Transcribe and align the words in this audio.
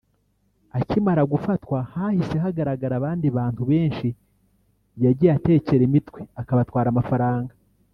Akimara 0.79 1.23
gufatwa 1.31 1.77
hahise 1.93 2.35
hagaragara 2.45 2.93
abandi 2.99 3.27
bantu 3.37 3.61
benshi 3.71 4.07
yagiye 5.03 5.31
atekera 5.37 5.81
imitwe 5.89 6.21
akabatwara 6.41 6.87
amafaranga 6.91 7.53